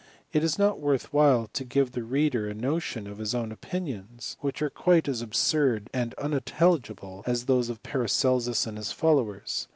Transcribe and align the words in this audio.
It 0.33 0.41
irf^ 0.41 0.57
not 0.57 0.79
worth 0.79 1.13
while 1.13 1.45
to 1.53 1.63
give 1.63 1.91
the 1.91 2.01
reader 2.01 2.49
a 2.49 2.55
notion 2.55 3.05
of 3.05 3.19
his 3.19 3.35
own 3.35 3.51
~ 3.51 3.51
opinions, 3.51 4.35
which 4.39 4.59
are 4.63 4.71
quite 4.71 5.07
as 5.07 5.21
absurd 5.21 5.91
and 5.93 6.15
unintelligibly 6.15 7.21
as 7.27 7.45
those 7.45 7.69
of 7.69 7.83
Paracelsus 7.83 8.65
and 8.65 8.77
his 8.79 8.91
followers. 8.91 9.67